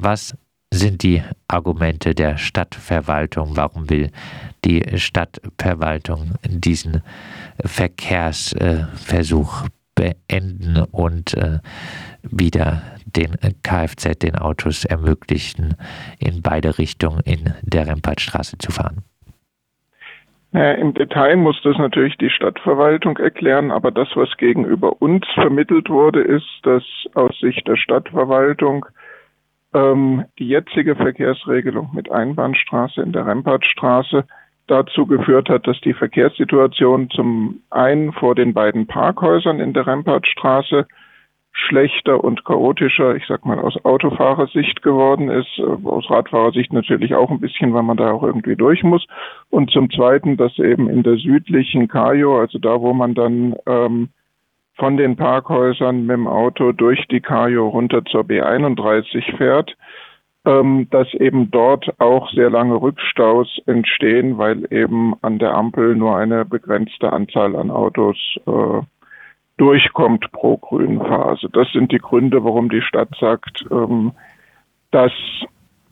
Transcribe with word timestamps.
Was 0.00 0.38
sind 0.72 1.02
die 1.02 1.24
Argumente 1.48 2.14
der 2.14 2.36
Stadtverwaltung? 2.36 3.56
Warum 3.56 3.90
will 3.90 4.12
die 4.64 4.84
Stadtverwaltung 4.96 6.34
diesen 6.44 7.02
Verkehrsversuch 7.64 9.66
beenden 9.96 10.84
und 10.92 11.34
äh, 11.34 11.58
wieder 12.22 12.82
den 13.04 13.36
Kfz, 13.64 14.16
den 14.18 14.36
Autos 14.36 14.84
ermöglichen, 14.84 15.74
in 16.20 16.42
beide 16.42 16.78
Richtungen 16.78 17.18
in 17.24 17.52
der 17.62 17.88
Rempartstraße 17.88 18.58
zu 18.58 18.70
fahren? 18.70 19.02
Im 20.52 20.94
Detail 20.94 21.36
muss 21.36 21.60
das 21.62 21.76
natürlich 21.76 22.16
die 22.16 22.30
Stadtverwaltung 22.30 23.18
erklären, 23.18 23.70
aber 23.70 23.90
das, 23.90 24.08
was 24.14 24.34
gegenüber 24.38 25.02
uns 25.02 25.26
vermittelt 25.34 25.90
wurde, 25.90 26.22
ist, 26.22 26.48
dass 26.62 26.82
aus 27.14 27.38
Sicht 27.40 27.68
der 27.68 27.76
Stadtverwaltung 27.76 28.86
ähm, 29.74 30.24
die 30.38 30.48
jetzige 30.48 30.96
Verkehrsregelung 30.96 31.90
mit 31.94 32.10
Einbahnstraße 32.10 33.02
in 33.02 33.12
der 33.12 33.26
Rempartstraße 33.26 34.24
dazu 34.66 35.06
geführt 35.06 35.48
hat, 35.48 35.66
dass 35.66 35.80
die 35.80 35.94
Verkehrssituation 35.94 37.10
zum 37.10 37.62
einen 37.70 38.12
vor 38.12 38.34
den 38.34 38.54
beiden 38.54 38.86
Parkhäusern 38.86 39.60
in 39.60 39.72
der 39.72 39.86
Rempartstraße 39.86 40.86
schlechter 41.52 42.22
und 42.22 42.44
chaotischer, 42.44 43.16
ich 43.16 43.24
sag 43.26 43.44
mal, 43.44 43.58
aus 43.58 43.76
Autofahrersicht 43.84 44.82
geworden 44.82 45.28
ist, 45.28 45.58
äh, 45.58 45.86
aus 45.86 46.08
Radfahrersicht 46.08 46.72
natürlich 46.72 47.14
auch 47.14 47.30
ein 47.30 47.40
bisschen, 47.40 47.74
weil 47.74 47.82
man 47.82 47.96
da 47.96 48.12
auch 48.12 48.22
irgendwie 48.22 48.54
durch 48.54 48.82
muss. 48.82 49.06
Und 49.50 49.70
zum 49.70 49.90
Zweiten, 49.90 50.36
dass 50.36 50.56
eben 50.58 50.88
in 50.88 51.02
der 51.02 51.16
südlichen 51.16 51.88
Kajo, 51.88 52.38
also 52.38 52.58
da, 52.58 52.80
wo 52.80 52.92
man 52.92 53.14
dann 53.14 53.56
ähm, 53.66 54.10
von 54.78 54.96
den 54.96 55.16
Parkhäusern 55.16 56.06
mit 56.06 56.16
dem 56.16 56.26
Auto 56.26 56.72
durch 56.72 57.06
die 57.08 57.20
Kajo 57.20 57.68
runter 57.68 58.04
zur 58.04 58.22
B31 58.22 59.36
fährt, 59.36 59.76
ähm, 60.44 60.86
dass 60.90 61.12
eben 61.14 61.50
dort 61.50 62.00
auch 62.00 62.30
sehr 62.30 62.48
lange 62.48 62.80
Rückstaus 62.80 63.60
entstehen, 63.66 64.38
weil 64.38 64.72
eben 64.72 65.14
an 65.20 65.38
der 65.38 65.54
Ampel 65.54 65.96
nur 65.96 66.16
eine 66.16 66.44
begrenzte 66.44 67.12
Anzahl 67.12 67.56
an 67.56 67.70
Autos 67.70 68.16
äh, 68.46 68.80
durchkommt 69.56 70.30
pro 70.30 70.56
grünen 70.56 71.00
Phase. 71.00 71.48
Das 71.52 71.70
sind 71.72 71.90
die 71.90 71.98
Gründe, 71.98 72.44
warum 72.44 72.68
die 72.70 72.82
Stadt 72.82 73.10
sagt, 73.20 73.64
ähm, 73.72 74.12
das 74.92 75.12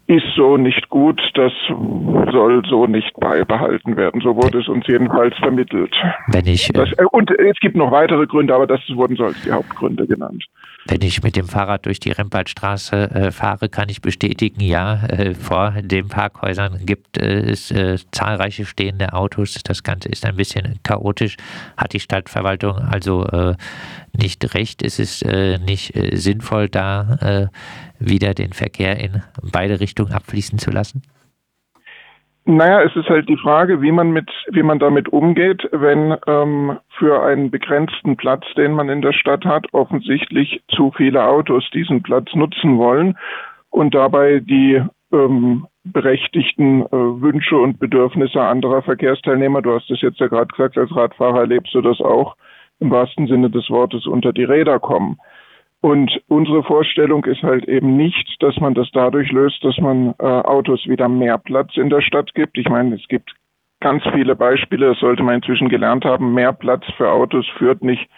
ist 0.09 0.27
so 0.37 0.57
nicht 0.57 0.89
gut, 0.89 1.21
das 1.35 1.53
soll 1.69 2.63
so 2.69 2.87
nicht 2.87 3.13
beibehalten 3.19 3.97
werden. 3.97 4.21
So 4.21 4.37
wurde 4.37 4.61
es 4.61 4.69
uns 4.69 4.87
jedenfalls 4.87 5.37
vermittelt. 5.39 5.95
Wenn 6.29 6.47
ich, 6.47 6.69
das, 6.73 6.93
äh, 6.93 7.05
und 7.11 7.31
es 7.31 7.59
gibt 7.61 7.77
noch 7.77 7.91
weitere 7.91 8.27
Gründe, 8.27 8.55
aber 8.55 8.67
das 8.67 8.81
wurden 8.95 9.17
so 9.17 9.25
als 9.25 9.43
die 9.43 9.51
Hauptgründe 9.51 10.07
genannt. 10.07 10.45
Wenn 10.89 11.03
ich 11.03 11.25
mit 11.25 11.35
dem 11.35 11.47
Fahrrad 11.47 11.87
durch 11.87 11.99
die 11.99 12.13
Rempaltstraße 12.13 13.11
äh, 13.11 13.31
fahre, 13.33 13.69
kann 13.69 13.89
ich 13.89 14.01
bestätigen, 14.01 14.61
ja, 14.61 15.05
äh, 15.07 15.35
vor 15.35 15.75
den 15.83 16.09
Parkhäusern 16.09 16.79
gibt 16.87 17.19
es 17.19 17.73
äh, 17.73 17.99
zahlreiche 18.13 18.65
stehende 18.65 19.13
Autos. 19.13 19.55
Das 19.65 19.83
Ganze 19.83 20.09
ist 20.09 20.25
ein 20.25 20.37
bisschen 20.37 20.79
chaotisch. 20.85 21.37
Hat 21.77 21.93
die 21.93 22.01
Stadtverwaltung 22.01 22.77
also 22.77 23.25
äh, 23.25 23.55
nicht 24.17 24.55
recht? 24.55 24.83
Ist 24.83 25.01
es 25.01 25.23
äh, 25.23 25.59
nicht 25.59 25.93
sinnvoll, 26.13 26.69
da 26.69 27.49
wieder 27.99 28.35
den 28.35 28.53
Verkehr 28.53 28.99
in 28.99 29.23
beide 29.53 29.81
Richtungen 29.81 30.13
abfließen 30.13 30.59
zu 30.59 30.71
lassen? 30.71 31.03
Naja, 32.49 32.83
es 32.83 32.95
ist 32.95 33.09
halt 33.09 33.29
die 33.29 33.37
Frage, 33.37 33.83
wie 33.83 33.91
man 33.91 34.13
mit, 34.13 34.31
wie 34.53 34.63
man 34.63 34.79
damit 34.79 35.09
umgeht, 35.09 35.69
wenn 35.73 36.17
ähm, 36.29 36.79
für 36.97 37.21
einen 37.25 37.51
begrenzten 37.51 38.17
Platz, 38.17 38.45
den 38.57 38.73
man 38.73 38.89
in 38.89 39.03
der 39.03 39.13
Stadt 39.13 39.45
hat, 39.45 39.67
offensichtlich 39.73 40.63
zu 40.69 40.93
viele 40.97 41.25
Autos 41.25 41.69
diesen 41.75 42.05
Platz 42.05 42.33
nutzen 42.35 42.79
wollen 42.79 43.19
und 43.71 43.97
dabei 43.97 44.39
die 44.39 44.81
ähm, 45.13 45.67
berechtigten 45.83 46.83
äh, 46.83 46.91
Wünsche 46.93 47.57
und 47.57 47.81
Bedürfnisse 47.81 48.41
anderer 48.41 48.83
Verkehrsteilnehmer, 48.83 49.61
du 49.61 49.75
hast 49.75 49.91
es 49.91 50.01
jetzt 50.01 50.21
ja 50.21 50.29
gerade 50.29 50.49
gesagt, 50.49 50.79
als 50.79 50.95
Radfahrer 50.95 51.41
erlebst 51.41 51.75
du 51.75 51.81
das 51.81 52.01
auch 52.01 52.37
im 52.79 52.91
wahrsten 52.93 53.27
Sinne 53.27 53.51
des 53.51 53.69
Wortes 53.71 54.07
unter 54.07 54.33
die 54.33 54.45
Räder 54.45 54.79
kommen. 54.79 55.19
Und 55.87 56.21
unsere 56.27 56.65
Vorstellung 56.65 57.25
ist 57.27 57.45
halt 57.45 57.69
eben 57.69 57.97
nicht, 57.97 58.43
dass 58.43 58.59
man 58.59 58.75
das 58.75 58.91
dadurch 58.93 59.31
löst, 59.31 59.63
dass 59.63 59.79
man 59.79 60.17
äh, 60.19 60.25
Autos 60.25 60.85
wieder 60.89 61.09
mehr 61.09 61.39
Platz 61.39 61.77
in 61.77 61.91
der 61.91 62.01
Stadt 62.01 62.35
gibt. 62.35 62.59
Ich 62.59 62.69
meine, 62.69 62.97
es 62.97 63.07
gibt 63.07 63.33
ganz 63.79 64.03
viele 64.13 64.35
Beispiele, 64.35 64.89
das 64.89 64.99
sollte 64.99 65.23
man 65.23 65.37
inzwischen 65.37 65.69
gelernt 65.69 66.05
haben. 66.05 66.35
Mehr 66.35 66.53
Platz 66.53 66.85
für 66.97 67.09
Autos 67.13 67.47
führt 67.57 67.85
nicht 67.85 68.11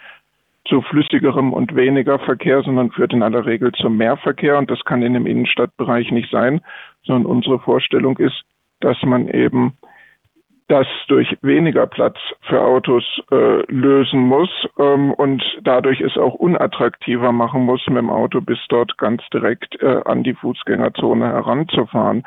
zu 0.65 0.81
flüssigerem 0.81 1.53
und 1.53 1.75
weniger 1.75 2.17
Verkehr, 2.17 2.63
sondern 2.63 2.89
führt 2.89 3.13
in 3.13 3.21
aller 3.21 3.45
Regel 3.45 3.71
zu 3.73 3.87
mehr 3.91 4.17
Verkehr. 4.17 4.57
Und 4.57 4.71
das 4.71 4.83
kann 4.83 5.03
in 5.03 5.13
dem 5.13 5.27
Innenstadtbereich 5.27 6.09
nicht 6.09 6.31
sein, 6.31 6.61
sondern 7.03 7.31
unsere 7.31 7.59
Vorstellung 7.59 8.17
ist, 8.17 8.45
dass 8.79 8.97
man 9.03 9.27
eben 9.27 9.77
das 10.69 10.87
durch 11.07 11.35
weniger 11.41 11.87
Platz 11.87 12.17
für 12.41 12.61
Autos 12.61 13.03
äh, 13.31 13.63
lösen 13.71 14.21
muss 14.21 14.49
ähm, 14.77 15.11
und 15.13 15.43
dadurch 15.63 15.99
es 15.99 16.15
auch 16.15 16.35
unattraktiver 16.35 17.31
machen 17.31 17.65
muss, 17.65 17.85
mit 17.87 17.97
dem 17.97 18.09
Auto 18.09 18.39
bis 18.39 18.59
dort 18.69 18.97
ganz 18.97 19.21
direkt 19.33 19.81
äh, 19.81 20.01
an 20.05 20.23
die 20.23 20.35
Fußgängerzone 20.35 21.25
heranzufahren. 21.25 22.23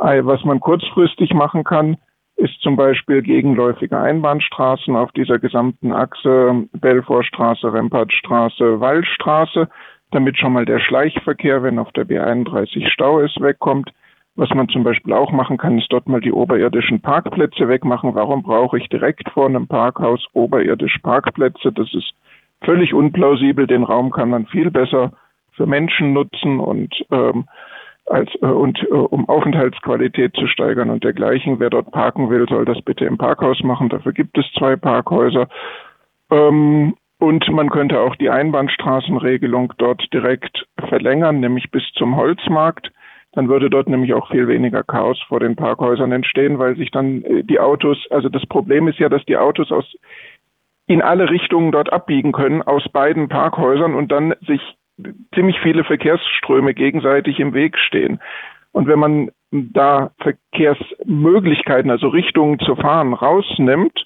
Was 0.00 0.44
man 0.44 0.60
kurzfristig 0.60 1.34
machen 1.34 1.64
kann, 1.64 1.96
ist 2.36 2.60
zum 2.60 2.76
Beispiel 2.76 3.20
gegenläufige 3.20 3.98
Einbahnstraßen 3.98 4.94
auf 4.94 5.10
dieser 5.10 5.40
gesamten 5.40 5.92
Achse 5.92 6.68
Belfortstraße, 6.72 7.72
Rempartstraße, 7.72 8.78
Waldstraße, 8.78 9.68
damit 10.12 10.38
schon 10.38 10.52
mal 10.52 10.64
der 10.64 10.78
Schleichverkehr, 10.78 11.64
wenn 11.64 11.80
auf 11.80 11.90
der 11.92 12.06
B31 12.06 12.88
Stau 12.90 13.18
ist, 13.18 13.40
wegkommt. 13.40 13.90
Was 14.38 14.50
man 14.54 14.68
zum 14.68 14.84
Beispiel 14.84 15.14
auch 15.14 15.32
machen 15.32 15.56
kann, 15.56 15.78
ist 15.78 15.92
dort 15.92 16.08
mal 16.08 16.20
die 16.20 16.32
oberirdischen 16.32 17.00
Parkplätze 17.00 17.66
wegmachen. 17.66 18.14
Warum 18.14 18.44
brauche 18.44 18.78
ich 18.78 18.88
direkt 18.88 19.28
vor 19.30 19.46
einem 19.46 19.66
Parkhaus 19.66 20.24
oberirdisch 20.32 20.98
Parkplätze? 20.98 21.72
Das 21.72 21.92
ist 21.92 22.14
völlig 22.62 22.94
unplausibel. 22.94 23.66
Den 23.66 23.82
Raum 23.82 24.12
kann 24.12 24.30
man 24.30 24.46
viel 24.46 24.70
besser 24.70 25.10
für 25.54 25.66
Menschen 25.66 26.12
nutzen 26.12 26.60
und 26.60 26.94
ähm, 27.10 27.48
als 28.06 28.30
äh, 28.40 28.46
und 28.46 28.80
äh, 28.84 28.94
um 28.94 29.28
Aufenthaltsqualität 29.28 30.36
zu 30.36 30.46
steigern 30.46 30.90
und 30.90 31.02
dergleichen. 31.02 31.58
Wer 31.58 31.70
dort 31.70 31.90
parken 31.90 32.30
will, 32.30 32.46
soll 32.48 32.64
das 32.64 32.80
bitte 32.82 33.06
im 33.06 33.18
Parkhaus 33.18 33.64
machen. 33.64 33.88
Dafür 33.88 34.12
gibt 34.12 34.38
es 34.38 34.46
zwei 34.56 34.76
Parkhäuser. 34.76 35.48
Ähm, 36.30 36.94
und 37.18 37.50
man 37.50 37.70
könnte 37.70 37.98
auch 37.98 38.14
die 38.14 38.30
Einbahnstraßenregelung 38.30 39.72
dort 39.78 40.00
direkt 40.12 40.64
verlängern, 40.88 41.40
nämlich 41.40 41.72
bis 41.72 41.82
zum 41.96 42.14
Holzmarkt 42.14 42.92
dann 43.38 43.48
würde 43.48 43.70
dort 43.70 43.88
nämlich 43.88 44.14
auch 44.14 44.32
viel 44.32 44.48
weniger 44.48 44.82
Chaos 44.82 45.16
vor 45.28 45.38
den 45.38 45.54
Parkhäusern 45.54 46.10
entstehen, 46.10 46.58
weil 46.58 46.76
sich 46.76 46.90
dann 46.90 47.22
äh, 47.22 47.44
die 47.44 47.60
Autos, 47.60 47.96
also 48.10 48.28
das 48.28 48.44
Problem 48.46 48.88
ist 48.88 48.98
ja, 48.98 49.08
dass 49.08 49.24
die 49.26 49.36
Autos 49.36 49.70
aus 49.70 49.84
in 50.88 51.02
alle 51.02 51.30
Richtungen 51.30 51.70
dort 51.70 51.92
abbiegen 51.92 52.32
können 52.32 52.62
aus 52.62 52.88
beiden 52.88 53.28
Parkhäusern 53.28 53.94
und 53.94 54.10
dann 54.10 54.34
sich 54.40 54.60
ziemlich 55.36 55.60
viele 55.60 55.84
Verkehrsströme 55.84 56.74
gegenseitig 56.74 57.38
im 57.38 57.54
Weg 57.54 57.78
stehen. 57.78 58.18
Und 58.72 58.88
wenn 58.88 58.98
man 58.98 59.30
da 59.52 60.10
Verkehrsmöglichkeiten, 60.18 61.92
also 61.92 62.08
Richtungen 62.08 62.58
zu 62.58 62.74
fahren, 62.74 63.12
rausnimmt, 63.12 64.04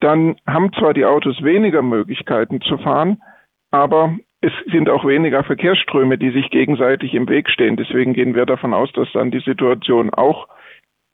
dann 0.00 0.34
haben 0.48 0.72
zwar 0.72 0.94
die 0.94 1.04
Autos 1.04 1.44
weniger 1.44 1.82
Möglichkeiten 1.82 2.60
zu 2.62 2.76
fahren, 2.78 3.22
aber 3.70 4.16
es 4.40 4.52
sind 4.70 4.88
auch 4.88 5.04
weniger 5.04 5.42
Verkehrsströme, 5.42 6.16
die 6.16 6.30
sich 6.30 6.50
gegenseitig 6.50 7.14
im 7.14 7.28
Weg 7.28 7.50
stehen. 7.50 7.76
Deswegen 7.76 8.12
gehen 8.12 8.34
wir 8.34 8.46
davon 8.46 8.72
aus, 8.72 8.90
dass 8.92 9.10
dann 9.12 9.30
die 9.30 9.40
Situation 9.40 10.10
auch 10.10 10.48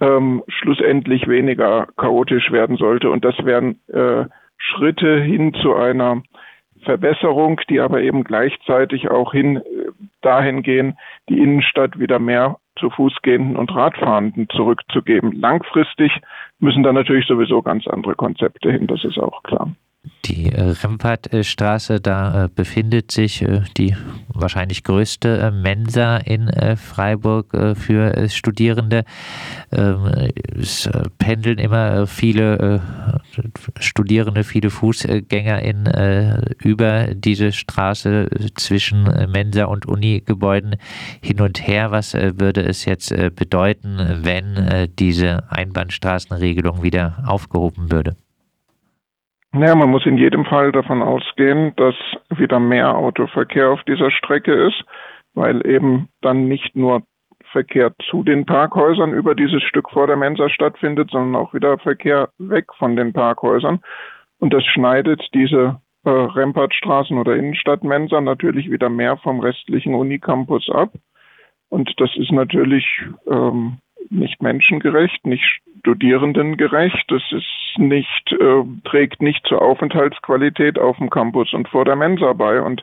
ähm, 0.01 0.43
schlussendlich 0.49 1.27
weniger 1.27 1.89
chaotisch 1.97 2.51
werden 2.53 2.77
sollte. 2.77 3.11
Und 3.11 3.25
das 3.25 3.35
wären 3.45 3.81
äh, 3.89 4.27
Schritte 4.59 5.21
hin 5.23 5.55
zu 5.55 5.75
einer 5.75 6.23
Verbesserung, 6.83 7.61
die 7.71 7.81
aber 7.81 8.03
eben 8.03 8.25
gleichzeitig 8.25 9.11
auch 9.11 9.33
hin 9.33 9.57
äh, 9.57 9.63
dahin 10.21 10.63
gehen, 10.63 10.99
die 11.31 11.39
Innenstadt 11.39 11.99
wieder 11.99 12.19
mehr 12.19 12.59
zu 12.79 12.91
Fußgehenden 12.91 13.57
und 13.57 13.75
Radfahrenden 13.75 14.49
zurückzugeben. 14.51 15.33
Langfristig 15.33 16.13
müssen 16.59 16.83
da 16.83 16.93
natürlich 16.93 17.27
sowieso 17.27 17.63
ganz 17.63 17.87
andere 17.87 18.17
Konzepte 18.17 18.71
hin, 18.71 18.87
das 18.87 19.05
ist 19.05 19.19
auch 19.19 19.43
klar 19.45 19.71
die 20.25 20.53
äh, 20.53 20.75
Rempartstraße, 20.83 22.01
da 22.01 22.45
äh, 22.45 22.49
befindet 22.55 23.11
sich 23.11 23.43
äh, 23.43 23.63
die 23.77 23.97
wahrscheinlich 24.29 24.83
größte 24.83 25.53
Mensa 25.53 26.17
in 26.17 26.51
Freiburg 26.77 27.57
für 27.77 28.29
Studierende. 28.29 29.05
Ähm, 29.71 30.31
es 30.61 30.91
pendeln 31.19 31.59
immer 31.59 32.09
viele 32.09 32.83
Studierende, 33.79 34.43
viele 34.43 34.71
Fußgänger 34.71 35.63
in, 35.63 35.87
über 36.59 37.15
diese 37.15 37.53
Straße 37.53 38.29
zwischen 38.57 39.05
Mensa 39.31 39.67
und 39.67 39.87
Uni-Gebäuden 39.87 40.77
hin 41.23 41.41
und 41.41 41.65
her. 41.65 41.93
Was 41.93 42.15
würde 42.15 42.63
es 42.65 42.87
jetzt 42.87 43.15
bedeuten, 43.37 43.99
wenn 44.23 44.89
diese 44.99 45.49
Einbahnstraßenregelung 45.51 46.83
wieder 46.83 47.23
aufgehoben 47.25 47.93
würde? 47.93 48.17
Naja, 49.55 49.77
man 49.77 49.91
muss 49.91 50.05
in 50.05 50.19
jedem 50.19 50.45
Fall 50.45 50.73
davon 50.73 51.01
ausgehen, 51.01 51.73
dass 51.77 51.95
wieder 52.29 52.59
mehr 52.59 52.97
Autoverkehr 52.97 53.71
auf 53.71 53.85
dieser 53.85 54.11
Strecke 54.11 54.53
ist. 54.53 54.85
weil 55.35 55.67
eben 55.67 56.09
dann 56.21 56.47
nicht 56.49 56.77
nur 56.77 57.03
Verkehr 57.51 57.93
zu 58.11 58.23
den 58.23 58.47
Parkhäusern 58.47 59.13
über 59.13 59.35
dieses 59.35 59.63
Stück 59.63 59.91
vor 59.91 60.07
der 60.07 60.17
Mensa 60.17 60.49
stattfindet, 60.49 61.11
sondern 61.11 61.41
auch 61.41 61.55
wieder 61.55 61.79
Verkehr 61.79 62.31
weg 62.39 62.67
von 62.79 62.97
den 62.97 63.13
Parkhäusern. 63.13 63.81
Und 64.39 64.53
das 64.53 64.65
schneidet 64.65 65.23
diese 65.35 65.81
äh, 66.05 66.11
Rempartstraßen 66.11 67.17
oder 67.19 67.37
Innenstadtmensa 67.37 68.21
natürlich 68.21 68.71
wieder 68.71 68.89
mehr 68.89 69.17
vom 69.19 69.41
restlichen 69.41 69.95
Unicampus 69.95 70.69
ab. 70.71 70.93
Und 71.69 71.93
das 71.99 72.11
ist 72.17 72.33
natürlich 72.33 72.87
ähm, 73.29 73.79
nicht 74.11 74.43
menschengerecht, 74.43 75.27
nicht 75.27 75.61
studierendengerecht. 75.81 77.05
Das 77.09 77.23
ist 77.31 77.79
nicht, 77.79 78.33
äh, 78.33 78.65
trägt 78.85 79.23
nicht 79.23 79.47
zur 79.47 79.63
Aufenthaltsqualität 79.63 80.79
auf 80.79 80.97
dem 80.97 81.11
Campus 81.11 81.53
und 81.53 81.69
vor 81.69 81.85
der 81.85 81.97
Mensa 81.97 82.33
bei. 82.33 82.61
Und 82.61 82.83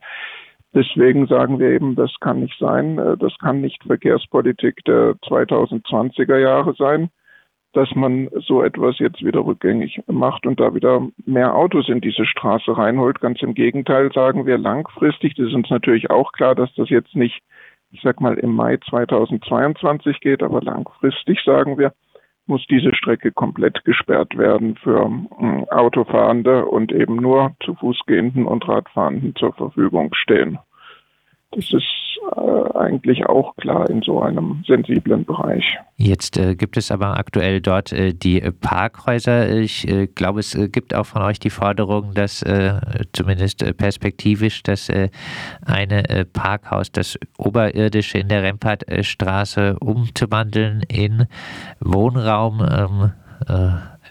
deswegen 0.73 1.27
sagen 1.27 1.59
wir 1.59 1.69
eben, 1.69 1.95
das 1.95 2.13
kann 2.19 2.41
nicht 2.41 2.57
sein. 2.59 2.97
Äh, 2.97 3.17
das 3.17 3.37
kann 3.39 3.61
nicht 3.61 3.83
Verkehrspolitik 3.83 4.83
der 4.85 5.15
2020er 5.23 6.37
Jahre 6.37 6.73
sein, 6.77 7.09
dass 7.73 7.89
man 7.95 8.29
so 8.35 8.61
etwas 8.63 8.99
jetzt 8.99 9.23
wieder 9.23 9.45
rückgängig 9.45 10.01
macht 10.07 10.45
und 10.45 10.59
da 10.59 10.75
wieder 10.75 11.07
mehr 11.25 11.55
Autos 11.55 11.87
in 11.89 12.01
diese 12.01 12.25
Straße 12.25 12.77
reinholt. 12.77 13.21
Ganz 13.21 13.41
im 13.41 13.53
Gegenteil 13.53 14.11
sagen 14.11 14.45
wir 14.45 14.57
langfristig, 14.57 15.35
das 15.35 15.47
ist 15.47 15.53
uns 15.53 15.69
natürlich 15.69 16.09
auch 16.09 16.33
klar, 16.33 16.53
dass 16.53 16.73
das 16.75 16.89
jetzt 16.89 17.15
nicht 17.15 17.41
ich 17.91 18.01
sag 18.01 18.21
mal, 18.21 18.35
im 18.35 18.55
Mai 18.55 18.77
2022 18.89 20.19
geht, 20.21 20.43
aber 20.43 20.61
langfristig 20.61 21.41
sagen 21.43 21.77
wir, 21.77 21.93
muss 22.47 22.65
diese 22.69 22.95
Strecke 22.95 23.31
komplett 23.31 23.83
gesperrt 23.85 24.37
werden 24.37 24.75
für 24.75 25.09
äh, 25.39 25.73
Autofahrende 25.73 26.65
und 26.65 26.91
eben 26.91 27.15
nur 27.17 27.55
zu 27.63 27.75
Fußgehenden 27.75 28.45
und 28.45 28.67
Radfahrenden 28.67 29.35
zur 29.35 29.53
Verfügung 29.53 30.13
stehen. 30.13 30.57
Das 31.51 31.65
ist 31.73 32.11
äh, 32.37 32.77
eigentlich 32.77 33.25
auch 33.25 33.55
klar 33.57 33.89
in 33.89 34.01
so 34.01 34.21
einem 34.21 34.63
sensiblen 34.65 35.25
Bereich. 35.25 35.65
Jetzt 35.97 36.37
äh, 36.37 36.55
gibt 36.55 36.77
es 36.77 36.91
aber 36.91 37.17
aktuell 37.17 37.59
dort 37.59 37.91
äh, 37.91 38.13
die 38.13 38.39
Parkhäuser. 38.39 39.49
Ich 39.57 39.85
äh, 39.87 40.07
glaube, 40.07 40.39
es 40.39 40.55
äh, 40.55 40.69
gibt 40.69 40.93
auch 40.93 41.05
von 41.05 41.23
euch 41.23 41.39
die 41.39 41.49
Forderung, 41.49 42.13
dass 42.13 42.43
zumindest 43.13 43.65
perspektivisch 43.77 44.63
das 44.63 44.89
eine 45.65 46.25
Parkhaus, 46.33 46.91
das 46.91 47.17
oberirdische 47.37 48.17
in 48.17 48.29
der 48.29 48.43
Rempartstraße 48.43 49.77
umzuwandeln 49.79 50.83
in 50.87 51.25
Wohnraum. 51.79 52.61
Ähm, 52.61 53.11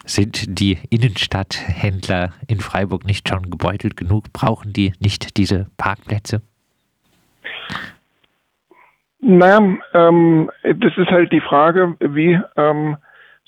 sind 0.04 0.58
die 0.60 0.78
Innenstadthändler 0.90 2.32
in 2.46 2.60
Freiburg 2.60 3.04
nicht 3.04 3.28
schon 3.28 3.50
gebeutelt 3.50 3.96
genug? 3.96 4.32
Brauchen 4.32 4.72
die 4.72 4.92
nicht 4.98 5.36
diese 5.36 5.66
Parkplätze? 5.76 6.42
Naja, 9.20 9.76
ähm, 9.92 10.50
das 10.62 10.96
ist 10.96 11.10
halt 11.10 11.30
die 11.32 11.42
Frage, 11.42 11.96
wie 12.00 12.40
ähm, 12.56 12.96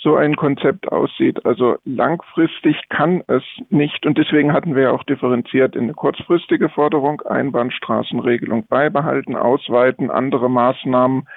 so 0.03 0.17
ein 0.17 0.37
Konzept 0.37 0.91
aussieht. 0.91 1.45
Also 1.47 1.77
langfristig 1.85 2.77
kann 2.89 3.23
es 3.29 3.43
nicht, 3.71 4.05
und 4.05 4.19
deswegen 4.19 4.53
hatten 4.53 4.75
wir 4.75 4.85
ja 4.85 4.91
auch 4.91 5.05
differenziert 5.05 5.77
in 5.77 5.85
eine 5.85 5.95
kurzfristige 5.95 6.69
Forderung, 6.69 7.23
Einbahnstraßenregelung 7.23 8.67
beibehalten, 8.67 9.37
ausweiten, 9.37 10.11
andere 10.11 10.51
Maßnahmen, 10.51 11.29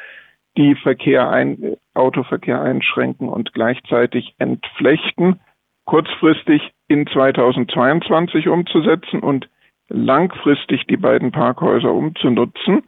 die 0.57 0.75
Verkehr 0.75 1.29
ein, 1.29 1.75
Autoverkehr 1.93 2.61
einschränken 2.61 3.29
und 3.29 3.53
gleichzeitig 3.53 4.35
entflechten, 4.37 5.39
kurzfristig 5.85 6.71
in 6.87 7.05
2022 7.07 8.47
umzusetzen 8.47 9.19
und 9.19 9.47
langfristig 9.89 10.85
die 10.87 10.97
beiden 10.97 11.31
Parkhäuser 11.31 11.93
umzunutzen. 11.93 12.83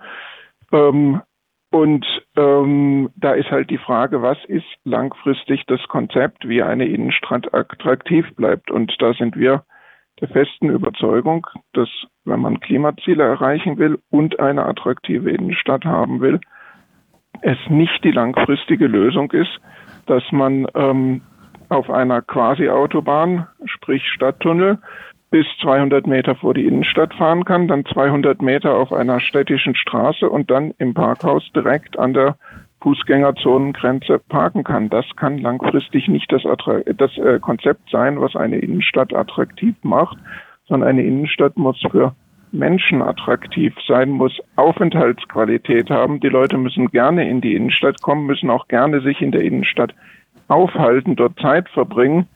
Ähm, 0.71 1.21
und 1.69 2.05
ähm, 2.37 3.09
da 3.15 3.33
ist 3.33 3.51
halt 3.51 3.69
die 3.69 3.77
Frage, 3.77 4.21
was 4.21 4.37
ist 4.47 4.65
langfristig 4.85 5.65
das 5.67 5.81
Konzept, 5.89 6.47
wie 6.47 6.63
eine 6.63 6.85
Innenstadt 6.85 7.53
attraktiv 7.53 8.25
bleibt. 8.35 8.71
Und 8.71 8.95
da 8.99 9.13
sind 9.13 9.35
wir 9.35 9.63
der 10.21 10.29
festen 10.29 10.69
Überzeugung, 10.69 11.45
dass 11.73 11.89
wenn 12.25 12.39
man 12.39 12.59
Klimaziele 12.59 13.23
erreichen 13.23 13.77
will 13.77 13.99
und 14.09 14.39
eine 14.39 14.65
attraktive 14.65 15.29
Innenstadt 15.29 15.85
haben 15.85 16.21
will, 16.21 16.39
es 17.41 17.57
nicht 17.69 18.03
die 18.03 18.11
langfristige 18.11 18.87
Lösung 18.87 19.31
ist, 19.31 19.59
dass 20.07 20.23
man 20.31 20.67
ähm, 20.73 21.21
auf 21.69 21.89
einer 21.89 22.21
Quasi-Autobahn, 22.21 23.47
sprich 23.65 24.07
Stadttunnel, 24.07 24.79
bis 25.29 25.45
200 25.61 26.07
Meter 26.07 26.35
vor 26.35 26.53
die 26.53 26.65
Innenstadt 26.65 27.13
fahren 27.13 27.43
kann, 27.43 27.67
dann 27.67 27.85
200 27.85 28.41
Meter 28.41 28.75
auf 28.75 28.93
einer 28.93 29.19
städtischen 29.19 29.75
Straße 29.75 30.29
und 30.29 30.49
dann 30.49 30.73
im 30.77 30.93
Parkhaus 30.93 31.43
direkt 31.53 31.99
an 31.99 32.13
der 32.13 32.37
Fußgängerzonengrenze 32.81 34.19
parken 34.29 34.63
kann. 34.63 34.89
Das 34.89 35.05
kann 35.15 35.39
langfristig 35.39 36.07
nicht 36.07 36.31
das, 36.31 36.43
das 36.43 37.17
äh, 37.17 37.39
Konzept 37.39 37.89
sein, 37.89 38.21
was 38.21 38.35
eine 38.35 38.59
Innenstadt 38.59 39.13
attraktiv 39.13 39.75
macht, 39.81 40.17
sondern 40.67 40.89
eine 40.89 41.03
Innenstadt 41.03 41.57
muss 41.57 41.81
für 41.91 42.15
Menschen 42.51 43.01
attraktiv 43.01 43.75
sein, 43.87 44.09
muss 44.11 44.39
Aufenthaltsqualität 44.55 45.89
haben. 45.89 46.19
Die 46.21 46.29
Leute 46.29 46.57
müssen 46.57 46.87
gerne 46.87 47.29
in 47.29 47.41
die 47.41 47.55
Innenstadt 47.55 48.01
kommen, 48.01 48.25
müssen 48.25 48.49
auch 48.49 48.67
gerne 48.67 49.01
sich 49.01 49.21
in 49.21 49.31
der 49.31 49.41
Innenstadt 49.41 49.93
aufhalten, 50.47 51.15
dort 51.15 51.37
Zeit 51.39 51.67
verbringen, 51.69 52.27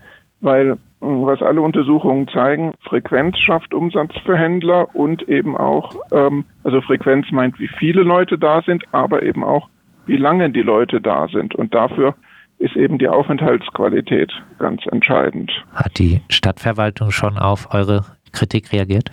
weil 0.42 0.78
was 1.02 1.42
alle 1.42 1.62
Untersuchungen 1.62 2.28
zeigen, 2.28 2.74
Frequenz 2.84 3.38
schafft 3.40 3.74
Umsatz 3.74 4.14
für 4.24 4.38
Händler 4.38 4.96
und 4.96 5.28
eben 5.28 5.58
auch, 5.58 5.96
ähm, 6.12 6.46
also 6.64 6.80
Frequenz 6.82 7.26
meint, 7.32 7.60
wie 7.60 7.68
viele 7.68 8.04
Leute 8.04 8.38
da 8.38 8.62
sind, 8.62 8.84
aber 8.92 9.24
eben 9.24 9.44
auch, 9.44 9.68
wie 10.06 10.18
lange 10.18 10.52
die 10.52 10.62
Leute 10.62 11.02
da 11.02 11.28
sind. 11.28 11.56
Und 11.56 11.74
dafür 11.74 12.16
ist 12.60 12.76
eben 12.76 13.00
die 13.00 13.08
Aufenthaltsqualität 13.08 14.32
ganz 14.60 14.86
entscheidend. 14.86 15.52
Hat 15.74 15.98
die 15.98 16.22
Stadtverwaltung 16.30 17.10
schon 17.10 17.38
auf 17.38 17.74
eure 17.74 18.06
Kritik 18.32 18.72
reagiert? 18.72 19.10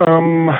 Ähm, 0.00 0.50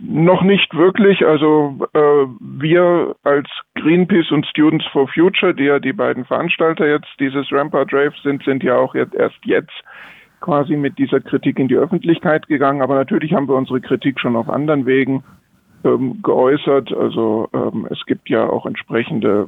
noch 0.00 0.42
nicht 0.42 0.74
wirklich. 0.74 1.24
Also 1.24 1.78
äh, 1.92 2.26
wir 2.40 3.14
als 3.22 3.48
Greenpeace 3.86 4.32
und 4.32 4.44
Students 4.46 4.84
for 4.86 5.06
Future, 5.06 5.54
die 5.54 5.62
ja 5.62 5.78
die 5.78 5.92
beiden 5.92 6.24
Veranstalter 6.24 6.88
jetzt 6.88 7.06
dieses 7.20 7.52
Rampart 7.52 7.92
Rave 7.92 8.14
sind, 8.20 8.42
sind 8.42 8.64
ja 8.64 8.76
auch 8.76 8.96
jetzt 8.96 9.14
erst 9.14 9.38
jetzt 9.44 9.80
quasi 10.40 10.76
mit 10.76 10.98
dieser 10.98 11.20
Kritik 11.20 11.60
in 11.60 11.68
die 11.68 11.76
Öffentlichkeit 11.76 12.48
gegangen. 12.48 12.82
Aber 12.82 12.96
natürlich 12.96 13.32
haben 13.32 13.46
wir 13.46 13.54
unsere 13.54 13.80
Kritik 13.80 14.18
schon 14.18 14.34
auf 14.34 14.50
anderen 14.50 14.86
Wegen 14.86 15.22
ähm, 15.84 16.20
geäußert. 16.20 16.92
Also 16.92 17.48
ähm, 17.54 17.86
es 17.88 18.04
gibt 18.06 18.28
ja 18.28 18.48
auch 18.48 18.66
entsprechende 18.66 19.46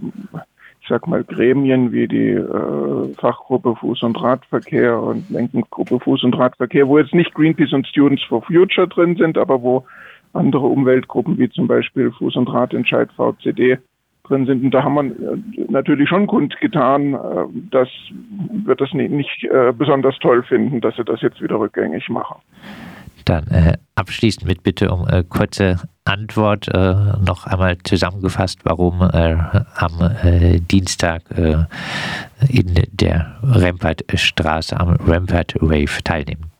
ich 0.81 0.89
sag 0.89 1.09
mal, 1.09 1.25
Gremien 1.25 1.91
wie 1.91 2.07
die 2.07 2.31
äh, 2.31 3.15
Fachgruppe 3.15 3.71
Fuß- 3.71 4.05
und 4.05 4.23
Radverkehr 4.23 5.03
und 5.03 5.29
Lenkengruppe 5.31 5.97
Fuß- 5.97 6.25
und 6.25 6.39
Radverkehr, 6.39 6.87
wo 6.87 6.97
jetzt 6.97 7.13
nicht 7.13 7.35
Greenpeace 7.35 7.73
und 7.73 7.89
Students 7.89 8.23
for 8.23 8.43
Future 8.43 8.87
drin 8.87 9.17
sind, 9.17 9.37
aber 9.37 9.63
wo 9.63 9.85
andere 10.33 10.69
Umweltgruppen 10.69 11.39
wie 11.39 11.51
zum 11.51 11.67
Beispiel 11.67 12.11
Fuß- 12.11 12.39
und 12.39 12.47
Radentscheid 12.47 13.11
VCD 13.17 13.79
drin 14.29 14.47
sind. 14.47 14.65
Und 14.65 14.71
da 14.73 14.83
haben 14.83 14.95
wir 14.95 15.05
äh, 15.05 15.67
natürlich 15.69 16.09
schon 16.09 16.27
kundgetan, 16.27 17.15
äh, 17.15 17.19
dass 17.71 17.89
wir 18.65 18.75
das 18.75 18.93
nicht, 18.93 19.45
äh, 19.45 19.73
besonders 19.73 20.19
toll 20.19 20.43
finden, 20.43 20.81
dass 20.81 20.97
sie 20.97 21.05
das 21.05 21.21
jetzt 21.23 21.41
wieder 21.43 21.59
rückgängig 21.59 22.09
machen. 22.09 22.37
Dann 23.25 23.47
äh, 23.49 23.75
abschließend 23.95 24.47
mit 24.47 24.63
Bitte 24.63 24.91
um 24.91 25.07
äh, 25.07 25.23
kurze 25.23 25.77
Antwort 26.05 26.69
äh, 26.69 26.95
noch 27.27 27.47
einmal 27.47 27.77
zusammengefasst, 27.85 28.61
warum 28.65 29.03
am 29.03 29.93
Dienstag 30.71 31.23
in 31.31 32.75
der 32.93 33.37
Rempartstraße 33.43 34.81
am 34.81 34.97
Rampart 35.07 35.55
Wave 35.61 36.03
teilnehmen. 36.03 36.51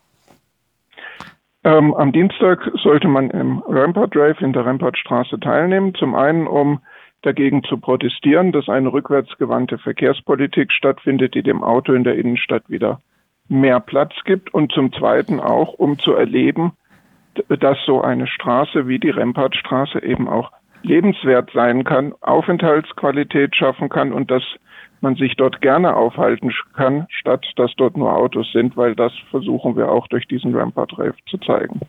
Ähm, 1.63 1.93
am 1.93 2.11
Dienstag 2.11 2.59
sollte 2.81 3.07
man 3.07 3.29
im 3.31 3.61
Rampart 3.67 4.15
Rave 4.15 4.37
in 4.39 4.53
der 4.53 4.65
Rampartstraße 4.65 5.39
teilnehmen. 5.39 5.93
Zum 5.95 6.15
einen, 6.15 6.47
um 6.47 6.79
dagegen 7.21 7.63
zu 7.63 7.77
protestieren, 7.77 8.51
dass 8.51 8.69
eine 8.69 8.91
rückwärtsgewandte 8.91 9.77
Verkehrspolitik 9.77 10.71
stattfindet, 10.71 11.35
die 11.35 11.43
dem 11.43 11.63
Auto 11.63 11.93
in 11.93 12.03
der 12.03 12.15
Innenstadt 12.15 12.69
wieder 12.69 13.01
mehr 13.47 13.79
Platz 13.79 14.13
gibt 14.25 14.53
und 14.53 14.71
zum 14.71 14.93
Zweiten 14.93 15.39
auch, 15.39 15.73
um 15.73 15.99
zu 15.99 16.13
erleben, 16.13 16.73
dass 17.47 17.77
so 17.85 18.01
eine 18.01 18.27
Straße 18.27 18.87
wie 18.87 18.99
die 18.99 19.09
Rempartstraße 19.09 20.03
eben 20.03 20.27
auch 20.27 20.51
lebenswert 20.81 21.51
sein 21.53 21.83
kann, 21.83 22.13
Aufenthaltsqualität 22.21 23.55
schaffen 23.55 23.89
kann 23.89 24.13
und 24.13 24.31
dass 24.31 24.43
man 25.01 25.15
sich 25.15 25.35
dort 25.35 25.61
gerne 25.61 25.95
aufhalten 25.95 26.51
kann, 26.75 27.07
statt 27.09 27.45
dass 27.55 27.73
dort 27.77 27.97
nur 27.97 28.15
Autos 28.15 28.51
sind, 28.51 28.75
weil 28.77 28.95
das 28.95 29.13
versuchen 29.29 29.75
wir 29.75 29.91
auch 29.91 30.07
durch 30.07 30.27
diesen 30.27 30.55
Rampart 30.55 30.97
Rave 30.97 31.15
zu 31.29 31.37
zeigen. 31.37 31.81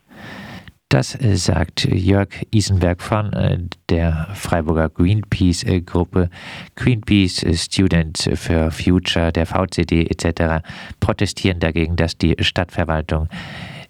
Das 0.91 1.15
äh, 1.15 1.37
sagt 1.37 1.85
Jörg 1.85 2.31
Isenberg 2.51 3.01
von 3.01 3.33
äh, 3.33 3.59
der 3.89 4.27
Freiburger 4.35 4.89
Greenpeace-Gruppe. 4.89 6.31
Greenpeace 6.75 7.47
Students 7.55 8.29
for 8.35 8.73
Future, 8.73 9.31
der 9.31 9.47
VCD 9.47 10.07
etc. 10.07 10.67
protestieren 10.99 11.61
dagegen, 11.61 11.95
dass 11.95 12.19
die 12.19 12.35
Stadtverwaltung 12.41 13.29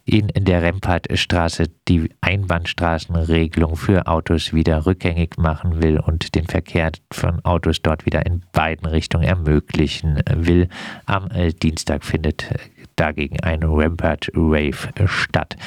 in 0.05 0.29
der 0.35 0.63
Rempartstraße 0.63 1.71
die 1.89 2.11
Einbahnstraßenregelung 2.21 3.77
für 3.77 4.07
Autos 4.07 4.53
wieder 4.53 4.85
rückgängig 4.85 5.39
machen 5.39 5.83
will 5.83 5.99
und 5.99 6.35
den 6.35 6.47
Verkehr 6.47 6.93
von 7.11 7.43
Autos 7.47 7.81
dort 7.81 8.05
wieder 8.05 8.27
in 8.27 8.43
beiden 8.53 8.87
Richtungen 8.87 9.25
ermöglichen 9.25 10.21
will. 10.35 10.69
Am 11.07 11.31
äh, 11.31 11.53
Dienstag 11.55 12.05
findet 12.05 12.47
dagegen 12.97 13.41
ein 13.41 13.63
Rampart 13.63 14.31
Rave 14.35 14.93
statt. 15.07 15.57